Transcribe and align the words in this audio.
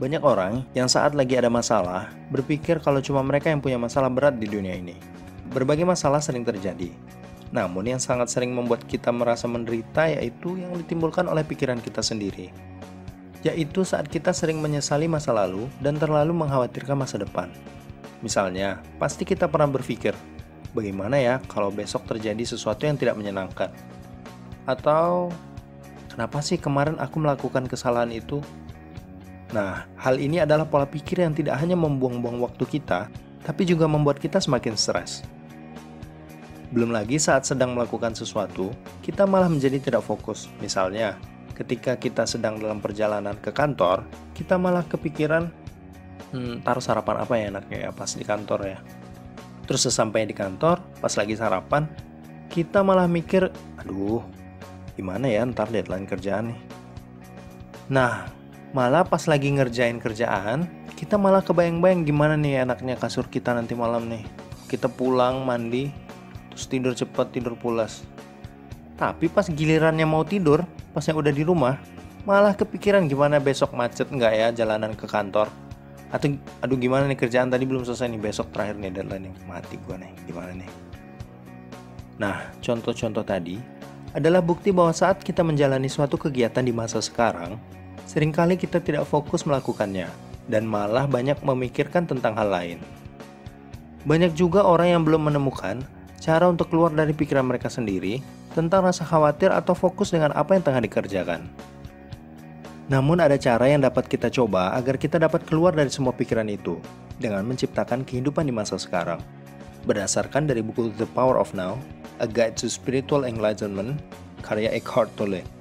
Banyak 0.00 0.24
orang 0.24 0.64
yang 0.72 0.88
saat 0.88 1.12
lagi 1.12 1.36
ada 1.36 1.52
masalah 1.52 2.08
berpikir 2.32 2.80
kalau 2.80 3.04
cuma 3.04 3.20
mereka 3.20 3.52
yang 3.52 3.60
punya 3.60 3.76
masalah 3.76 4.08
berat 4.08 4.40
di 4.40 4.48
dunia 4.48 4.72
ini. 4.72 4.96
Berbagai 5.52 5.84
masalah 5.84 6.24
sering 6.24 6.40
terjadi. 6.40 6.88
Namun 7.52 7.84
yang 7.84 8.00
sangat 8.00 8.32
sering 8.32 8.56
membuat 8.56 8.88
kita 8.88 9.12
merasa 9.12 9.44
menderita 9.44 10.08
yaitu 10.08 10.56
yang 10.56 10.72
ditimbulkan 10.72 11.28
oleh 11.28 11.44
pikiran 11.44 11.84
kita 11.84 12.00
sendiri. 12.00 12.48
Yaitu 13.44 13.84
saat 13.84 14.08
kita 14.08 14.32
sering 14.32 14.64
menyesali 14.64 15.04
masa 15.04 15.36
lalu 15.36 15.68
dan 15.84 16.00
terlalu 16.00 16.32
mengkhawatirkan 16.32 16.96
masa 16.96 17.20
depan. 17.20 17.52
Misalnya, 18.24 18.80
pasti 18.96 19.28
kita 19.28 19.52
pernah 19.52 19.68
berpikir, 19.68 20.16
bagaimana 20.72 21.20
ya 21.20 21.44
kalau 21.44 21.68
besok 21.68 22.08
terjadi 22.08 22.40
sesuatu 22.48 22.88
yang 22.88 22.96
tidak 22.96 23.20
menyenangkan? 23.20 23.68
Atau, 24.64 25.28
kenapa 26.08 26.40
sih 26.40 26.56
kemarin 26.56 26.96
aku 26.96 27.20
melakukan 27.20 27.68
kesalahan 27.68 28.16
itu? 28.16 28.40
Nah, 29.50 29.90
hal 29.98 30.22
ini 30.22 30.38
adalah 30.38 30.62
pola 30.62 30.86
pikir 30.86 31.26
yang 31.26 31.34
tidak 31.34 31.58
hanya 31.58 31.74
membuang-buang 31.74 32.38
waktu 32.38 32.64
kita, 32.78 33.10
tapi 33.42 33.66
juga 33.66 33.90
membuat 33.90 34.22
kita 34.22 34.38
semakin 34.38 34.78
stres. 34.78 35.26
Belum 36.70 36.94
lagi 36.94 37.18
saat 37.18 37.50
sedang 37.50 37.74
melakukan 37.74 38.14
sesuatu, 38.14 38.70
kita 39.02 39.26
malah 39.26 39.50
menjadi 39.50 39.82
tidak 39.82 40.06
fokus. 40.06 40.46
Misalnya, 40.62 41.18
ketika 41.58 41.98
kita 41.98 42.30
sedang 42.30 42.62
dalam 42.62 42.78
perjalanan 42.78 43.34
ke 43.42 43.50
kantor, 43.50 44.06
kita 44.38 44.54
malah 44.54 44.86
kepikiran, 44.86 45.50
hmm, 46.30 46.62
taruh 46.62 46.80
sarapan 46.80 47.16
apa 47.18 47.34
ya 47.34 47.44
enaknya 47.50 47.78
ya 47.84 47.90
pas 47.90 48.14
di 48.14 48.22
kantor 48.22 48.60
ya. 48.70 48.78
Terus 49.66 49.82
sesampainya 49.90 50.30
di 50.30 50.36
kantor, 50.38 50.78
pas 51.02 51.14
lagi 51.18 51.34
sarapan, 51.34 51.90
kita 52.54 52.86
malah 52.86 53.10
mikir, 53.10 53.50
aduh, 53.82 54.22
gimana 54.94 55.26
ya 55.26 55.42
ntar 55.42 55.74
deadline 55.74 56.06
kerjaan 56.06 56.54
nih. 56.54 56.60
Nah, 57.90 58.30
Malah 58.70 59.02
pas 59.02 59.26
lagi 59.26 59.50
ngerjain 59.50 59.98
kerjaan, 59.98 60.70
kita 60.94 61.18
malah 61.18 61.42
kebayang-bayang 61.42 62.06
gimana 62.06 62.38
nih 62.38 62.62
enaknya 62.62 62.94
kasur 62.94 63.26
kita 63.26 63.50
nanti 63.50 63.74
malam 63.74 64.06
nih. 64.06 64.22
Kita 64.70 64.86
pulang, 64.86 65.42
mandi, 65.42 65.90
terus 66.54 66.70
tidur 66.70 66.94
cepat, 66.94 67.34
tidur 67.34 67.58
pulas. 67.58 68.06
Tapi 68.94 69.26
pas 69.26 69.50
gilirannya 69.50 70.06
mau 70.06 70.22
tidur, 70.22 70.62
pas 70.94 71.02
yang 71.02 71.18
udah 71.18 71.34
di 71.34 71.42
rumah, 71.42 71.82
malah 72.22 72.54
kepikiran 72.54 73.10
gimana 73.10 73.42
besok 73.42 73.74
macet 73.74 74.06
nggak 74.06 74.32
ya 74.38 74.48
jalanan 74.54 74.94
ke 74.94 75.08
kantor. 75.08 75.50
Atau 76.14 76.38
aduh 76.62 76.78
gimana 76.78 77.10
nih 77.10 77.18
kerjaan 77.18 77.50
tadi 77.50 77.66
belum 77.66 77.82
selesai 77.82 78.06
nih 78.06 78.22
besok 78.22 78.54
terakhir 78.54 78.78
nih 78.78 78.94
deadline 78.94 79.30
nih 79.30 79.34
mati 79.50 79.78
gua 79.82 79.98
nih 79.98 80.14
gimana 80.30 80.52
nih. 80.54 80.70
Nah 82.22 82.54
contoh-contoh 82.62 83.26
tadi 83.26 83.58
adalah 84.14 84.42
bukti 84.42 84.74
bahwa 84.74 84.94
saat 84.94 85.22
kita 85.22 85.42
menjalani 85.42 85.86
suatu 85.86 86.18
kegiatan 86.18 86.66
di 86.66 86.74
masa 86.74 86.98
sekarang, 86.98 87.58
Seringkali 88.10 88.58
kita 88.58 88.82
tidak 88.82 89.06
fokus 89.06 89.46
melakukannya 89.46 90.10
dan 90.50 90.66
malah 90.66 91.06
banyak 91.06 91.38
memikirkan 91.46 92.10
tentang 92.10 92.34
hal 92.34 92.50
lain. 92.50 92.82
Banyak 94.02 94.34
juga 94.34 94.66
orang 94.66 94.98
yang 94.98 95.02
belum 95.06 95.30
menemukan 95.30 95.78
cara 96.18 96.50
untuk 96.50 96.74
keluar 96.74 96.90
dari 96.90 97.14
pikiran 97.14 97.46
mereka 97.46 97.70
sendiri 97.70 98.18
tentang 98.50 98.82
rasa 98.82 99.06
khawatir 99.06 99.54
atau 99.54 99.78
fokus 99.78 100.10
dengan 100.10 100.34
apa 100.34 100.58
yang 100.58 100.66
tengah 100.66 100.82
dikerjakan. 100.82 101.46
Namun 102.90 103.22
ada 103.22 103.38
cara 103.38 103.70
yang 103.70 103.86
dapat 103.86 104.10
kita 104.10 104.26
coba 104.26 104.74
agar 104.74 104.98
kita 104.98 105.22
dapat 105.22 105.46
keluar 105.46 105.70
dari 105.70 105.94
semua 105.94 106.10
pikiran 106.10 106.50
itu 106.50 106.82
dengan 107.22 107.46
menciptakan 107.46 108.02
kehidupan 108.02 108.42
di 108.42 108.50
masa 108.50 108.74
sekarang. 108.74 109.22
Berdasarkan 109.86 110.50
dari 110.50 110.66
buku 110.66 110.90
The 110.98 111.06
Power 111.14 111.38
of 111.38 111.54
Now, 111.54 111.78
A 112.18 112.26
Guide 112.26 112.58
to 112.58 112.66
Spiritual 112.66 113.22
Enlightenment, 113.22 114.02
karya 114.42 114.74
Eckhart 114.74 115.14
Tolle. 115.14 115.59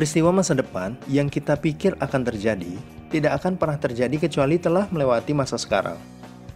Peristiwa 0.00 0.32
masa 0.32 0.56
depan 0.56 0.96
yang 1.12 1.28
kita 1.28 1.60
pikir 1.60 1.92
akan 2.00 2.24
terjadi 2.24 2.72
tidak 3.12 3.36
akan 3.36 3.60
pernah 3.60 3.76
terjadi 3.76 4.16
kecuali 4.16 4.56
telah 4.56 4.88
melewati 4.88 5.36
masa 5.36 5.60
sekarang. 5.60 6.00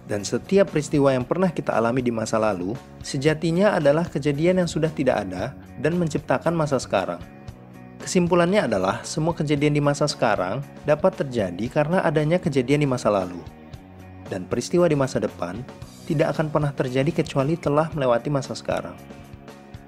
Dan 0.08 0.24
setiap 0.24 0.72
peristiwa 0.72 1.12
yang 1.12 1.28
pernah 1.28 1.52
kita 1.52 1.76
alami 1.76 2.00
di 2.00 2.08
masa 2.08 2.40
lalu, 2.40 2.72
sejatinya 3.04 3.76
adalah 3.76 4.08
kejadian 4.08 4.64
yang 4.64 4.68
sudah 4.72 4.88
tidak 4.88 5.28
ada 5.28 5.52
dan 5.76 5.92
menciptakan 6.00 6.56
masa 6.56 6.80
sekarang. 6.80 7.20
Kesimpulannya 8.00 8.64
adalah 8.64 9.04
semua 9.04 9.36
kejadian 9.36 9.76
di 9.76 9.82
masa 9.84 10.08
sekarang 10.08 10.64
dapat 10.88 11.12
terjadi 11.12 11.68
karena 11.68 12.00
adanya 12.00 12.40
kejadian 12.40 12.80
di 12.80 12.88
masa 12.88 13.12
lalu. 13.12 13.44
Dan 14.32 14.48
peristiwa 14.48 14.88
di 14.88 14.96
masa 14.96 15.20
depan 15.20 15.60
tidak 16.08 16.32
akan 16.32 16.48
pernah 16.48 16.72
terjadi 16.72 17.20
kecuali 17.20 17.60
telah 17.60 17.92
melewati 17.92 18.32
masa 18.32 18.56
sekarang. 18.56 18.96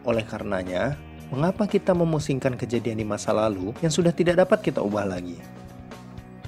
Oleh 0.04 0.28
karenanya, 0.28 0.92
mengapa 1.30 1.66
kita 1.66 1.90
memusingkan 1.90 2.54
kejadian 2.54 3.02
di 3.02 3.06
masa 3.06 3.34
lalu 3.34 3.74
yang 3.82 3.90
sudah 3.90 4.14
tidak 4.14 4.46
dapat 4.46 4.62
kita 4.62 4.78
ubah 4.78 5.06
lagi? 5.06 5.38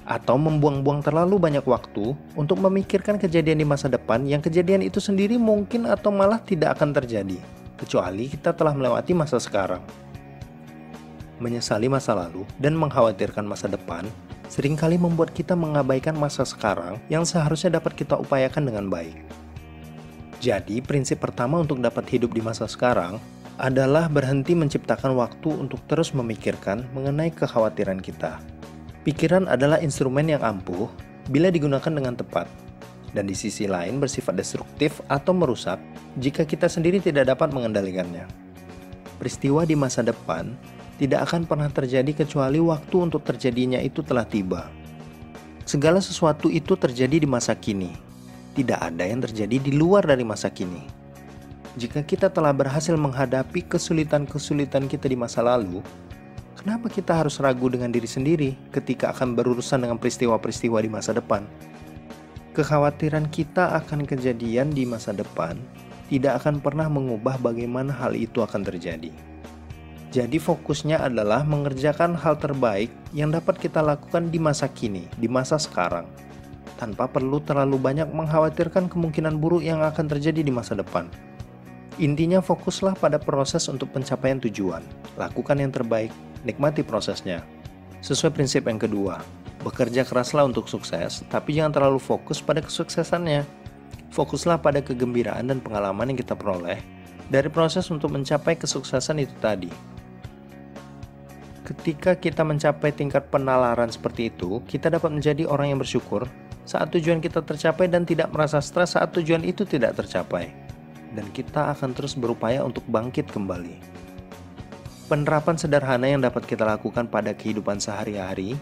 Atau 0.09 0.41
membuang-buang 0.41 1.05
terlalu 1.05 1.37
banyak 1.37 1.67
waktu 1.69 2.17
untuk 2.33 2.63
memikirkan 2.65 3.21
kejadian 3.21 3.61
di 3.61 3.67
masa 3.69 3.93
depan 3.93 4.25
yang 4.25 4.41
kejadian 4.41 4.81
itu 4.81 5.03
sendiri 5.03 5.37
mungkin 5.37 5.85
atau 5.85 6.09
malah 6.09 6.41
tidak 6.41 6.81
akan 6.81 6.97
terjadi, 6.97 7.37
kecuali 7.77 8.33
kita 8.33 8.57
telah 8.57 8.73
melewati 8.73 9.13
masa 9.13 9.37
sekarang. 9.37 9.85
Menyesali 11.39 11.87
masa 11.87 12.17
lalu 12.17 12.49
dan 12.59 12.75
mengkhawatirkan 12.75 13.45
masa 13.45 13.69
depan 13.69 14.09
sering 14.49 14.75
kali 14.75 14.97
membuat 14.97 15.31
kita 15.37 15.53
mengabaikan 15.53 16.17
masa 16.17 16.43
sekarang 16.43 16.97
yang 17.13 17.23
seharusnya 17.29 17.77
dapat 17.79 17.93
kita 17.93 18.17
upayakan 18.17 18.65
dengan 18.65 18.89
baik. 18.89 19.15
Jadi, 20.39 20.81
prinsip 20.81 21.21
pertama 21.21 21.61
untuk 21.61 21.83
dapat 21.83 22.07
hidup 22.09 22.33
di 22.33 22.41
masa 22.41 22.65
sekarang 22.65 23.21
adalah 23.59 24.07
berhenti 24.07 24.55
menciptakan 24.55 25.19
waktu 25.19 25.51
untuk 25.51 25.83
terus 25.91 26.15
memikirkan 26.15 26.87
mengenai 26.95 27.35
kekhawatiran 27.35 27.99
kita. 27.99 28.39
Pikiran 29.03 29.51
adalah 29.51 29.83
instrumen 29.83 30.31
yang 30.31 30.43
ampuh 30.47 30.87
bila 31.27 31.51
digunakan 31.51 31.91
dengan 31.91 32.15
tepat, 32.15 32.47
dan 33.13 33.27
di 33.27 33.35
sisi 33.35 33.67
lain 33.67 33.99
bersifat 33.99 34.39
destruktif 34.39 35.03
atau 35.11 35.35
merusak 35.35 35.83
jika 36.23 36.47
kita 36.47 36.71
sendiri 36.71 37.03
tidak 37.03 37.35
dapat 37.35 37.51
mengendalikannya. 37.51 38.31
Peristiwa 39.19 39.67
di 39.67 39.75
masa 39.75 40.07
depan 40.07 40.55
tidak 41.03 41.27
akan 41.27 41.43
pernah 41.43 41.71
terjadi 41.71 42.23
kecuali 42.23 42.63
waktu 42.63 42.97
untuk 43.11 43.27
terjadinya 43.27 43.83
itu 43.83 44.07
telah 44.07 44.23
tiba. 44.23 44.71
Segala 45.67 45.99
sesuatu 45.99 46.47
itu 46.47 46.79
terjadi 46.79 47.27
di 47.27 47.29
masa 47.29 47.59
kini. 47.59 47.91
Tidak 48.55 48.79
ada 48.79 49.03
yang 49.03 49.23
terjadi 49.23 49.59
di 49.59 49.75
luar 49.75 50.07
dari 50.07 50.23
masa 50.23 50.51
kini 50.51 50.98
jika 51.79 52.03
kita 52.03 52.27
telah 52.27 52.51
berhasil 52.51 52.99
menghadapi 52.99 53.63
kesulitan-kesulitan 53.71 54.91
kita 54.91 55.07
di 55.07 55.15
masa 55.15 55.47
lalu, 55.47 55.79
kenapa 56.59 56.91
kita 56.91 57.15
harus 57.15 57.39
ragu 57.39 57.71
dengan 57.71 57.95
diri 57.95 58.11
sendiri 58.11 58.59
ketika 58.75 59.15
akan 59.15 59.39
berurusan 59.39 59.87
dengan 59.87 59.95
peristiwa-peristiwa 59.95 60.83
di 60.83 60.91
masa 60.91 61.15
depan? 61.15 61.47
Kekhawatiran 62.59 63.31
kita 63.31 63.79
akan 63.79 64.03
kejadian 64.11 64.75
di 64.75 64.83
masa 64.83 65.15
depan 65.15 65.55
tidak 66.11 66.43
akan 66.43 66.59
pernah 66.59 66.91
mengubah 66.91 67.39
bagaimana 67.39 67.95
hal 67.95 68.19
itu 68.19 68.43
akan 68.43 68.67
terjadi. 68.67 69.15
Jadi 70.11 70.41
fokusnya 70.41 70.99
adalah 70.99 71.47
mengerjakan 71.47 72.19
hal 72.19 72.41
terbaik 72.43 72.91
yang 73.15 73.31
dapat 73.31 73.61
kita 73.61 73.79
lakukan 73.79 74.35
di 74.35 74.43
masa 74.43 74.67
kini, 74.67 75.07
di 75.15 75.31
masa 75.31 75.61
sekarang, 75.61 76.11
tanpa 76.81 77.07
perlu 77.07 77.39
terlalu 77.45 77.79
banyak 77.79 78.11
mengkhawatirkan 78.11 78.91
kemungkinan 78.91 79.39
buruk 79.39 79.63
yang 79.63 79.85
akan 79.85 80.11
terjadi 80.11 80.43
di 80.43 80.51
masa 80.51 80.75
depan. 80.75 81.07
Intinya 81.99 82.39
fokuslah 82.39 82.95
pada 82.95 83.19
proses 83.19 83.67
untuk 83.67 83.91
pencapaian 83.91 84.39
tujuan. 84.39 84.87
Lakukan 85.19 85.59
yang 85.59 85.75
terbaik, 85.75 86.15
nikmati 86.47 86.87
prosesnya. 86.87 87.43
Sesuai 88.07 88.39
prinsip 88.39 88.71
yang 88.71 88.79
kedua, 88.79 89.19
bekerja 89.67 90.07
keraslah 90.07 90.47
untuk 90.47 90.71
sukses, 90.71 91.27
tapi 91.27 91.59
jangan 91.59 91.75
terlalu 91.75 91.99
fokus 91.99 92.39
pada 92.39 92.63
kesuksesannya. 92.63 93.43
Fokuslah 94.15 94.63
pada 94.63 94.79
kegembiraan 94.79 95.51
dan 95.51 95.59
pengalaman 95.59 96.15
yang 96.15 96.19
kita 96.23 96.39
peroleh 96.39 96.79
dari 97.35 97.51
proses 97.51 97.91
untuk 97.91 98.15
mencapai 98.15 98.55
kesuksesan 98.55 99.19
itu 99.19 99.35
tadi. 99.43 99.69
Ketika 101.67 102.15
kita 102.15 102.47
mencapai 102.47 102.95
tingkat 102.95 103.27
penalaran 103.27 103.91
seperti 103.91 104.31
itu, 104.31 104.63
kita 104.71 104.87
dapat 104.87 105.11
menjadi 105.11 105.51
orang 105.51 105.75
yang 105.75 105.83
bersyukur 105.83 106.31
saat 106.63 106.95
tujuan 106.95 107.19
kita 107.19 107.43
tercapai 107.43 107.91
dan 107.91 108.07
tidak 108.07 108.31
merasa 108.31 108.63
stres 108.63 108.95
saat 108.95 109.11
tujuan 109.11 109.43
itu 109.43 109.67
tidak 109.67 109.99
tercapai 109.99 110.68
dan 111.17 111.29
kita 111.33 111.73
akan 111.73 111.95
terus 111.97 112.17
berupaya 112.17 112.65
untuk 112.65 112.85
bangkit 112.89 113.29
kembali. 113.31 113.79
Penerapan 115.09 115.57
sederhana 115.57 116.05
yang 116.05 116.21
dapat 116.21 116.45
kita 116.45 116.69
lakukan 116.69 117.09
pada 117.09 117.33
kehidupan 117.33 117.81
sehari-hari, 117.81 118.61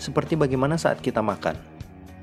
seperti 0.00 0.36
bagaimana 0.36 0.80
saat 0.80 1.00
kita 1.04 1.20
makan. 1.20 1.56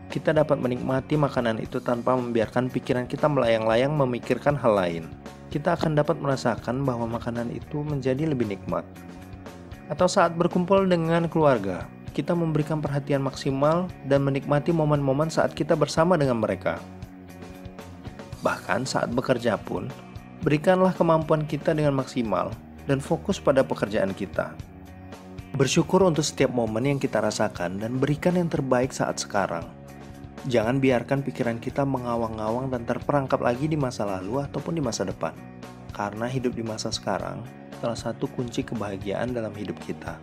Kita 0.09 0.29
dapat 0.29 0.61
menikmati 0.61 1.17
makanan 1.17 1.57
itu 1.61 1.81
tanpa 1.81 2.13
membiarkan 2.13 2.69
pikiran 2.69 3.09
kita 3.09 3.25
melayang-layang 3.25 3.93
memikirkan 3.93 4.53
hal 4.57 4.77
lain. 4.77 5.05
Kita 5.49 5.73
akan 5.77 5.97
dapat 5.97 6.17
merasakan 6.21 6.85
bahwa 6.85 7.05
makanan 7.05 7.49
itu 7.53 7.81
menjadi 7.81 8.29
lebih 8.29 8.49
nikmat. 8.49 8.85
Atau 9.89 10.09
saat 10.09 10.33
berkumpul 10.37 10.85
dengan 10.89 11.29
keluarga, 11.29 11.85
kita 12.13 12.37
memberikan 12.37 12.77
perhatian 12.77 13.25
maksimal 13.25 13.89
dan 14.05 14.21
menikmati 14.21 14.69
momen-momen 14.69 15.33
saat 15.33 15.57
kita 15.57 15.73
bersama 15.73 16.13
dengan 16.13 16.41
mereka. 16.41 16.77
Bahkan 18.43 18.83
saat 18.83 19.09
bekerja 19.15 19.55
pun, 19.55 19.87
berikanlah 20.43 20.91
kemampuan 20.91 21.47
kita 21.47 21.71
dengan 21.71 21.95
maksimal 21.95 22.51
dan 22.85 22.99
fokus 22.99 23.39
pada 23.39 23.63
pekerjaan 23.63 24.11
kita. 24.11 24.51
Bersyukur 25.55 26.03
untuk 26.03 26.27
setiap 26.27 26.51
momen 26.51 26.83
yang 26.83 26.99
kita 26.99 27.23
rasakan 27.23 27.79
dan 27.79 27.95
berikan 28.01 28.35
yang 28.35 28.51
terbaik 28.51 28.91
saat 28.91 29.21
sekarang. 29.21 29.63
Jangan 30.51 30.83
biarkan 30.83 31.23
pikiran 31.23 31.55
kita 31.63 31.87
mengawang-awang 31.87 32.67
dan 32.67 32.83
terperangkap 32.83 33.39
lagi 33.39 33.71
di 33.71 33.79
masa 33.79 34.03
lalu 34.03 34.43
ataupun 34.43 34.75
di 34.75 34.83
masa 34.83 35.07
depan. 35.07 35.31
Karena 35.95 36.27
hidup 36.27 36.51
di 36.57 36.65
masa 36.65 36.91
sekarang 36.91 37.45
salah 37.79 37.95
satu 37.95 38.27
kunci 38.27 38.63
kebahagiaan 38.67 39.31
dalam 39.31 39.55
hidup 39.55 39.79
kita. 39.87 40.19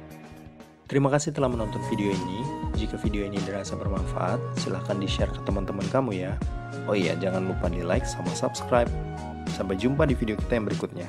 Terima 0.90 1.06
kasih 1.06 1.30
telah 1.30 1.46
menonton 1.46 1.78
video 1.86 2.10
ini. 2.10 2.42
Jika 2.74 2.98
video 2.98 3.22
ini 3.22 3.38
dirasa 3.46 3.78
bermanfaat, 3.78 4.42
silahkan 4.58 4.98
di-share 4.98 5.30
ke 5.30 5.38
teman-teman 5.46 5.86
kamu 5.86 6.18
ya. 6.18 6.34
Oh 6.90 6.98
iya, 6.98 7.14
jangan 7.14 7.46
lupa 7.46 7.70
di 7.70 7.86
like 7.86 8.02
sama 8.02 8.34
subscribe. 8.34 8.90
Sampai 9.54 9.78
jumpa 9.78 10.02
di 10.02 10.18
video 10.18 10.34
kita 10.34 10.58
yang 10.58 10.66
berikutnya. 10.66 11.06